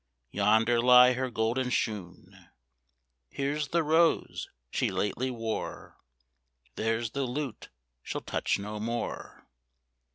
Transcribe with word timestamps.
Yonder 0.31 0.81
lie 0.81 1.13
her 1.13 1.29
golden 1.29 1.69
shoon, 1.69 2.49
Here's 3.29 3.67
the 3.67 3.83
rose 3.83 4.49
she 4.71 4.89
lately 4.89 5.29
wore, 5.29 5.99
There's 6.75 7.11
the 7.11 7.21
lute 7.25 7.69
she'll 8.01 8.21
touch 8.21 8.57
no 8.57 8.79
more. 8.79 9.45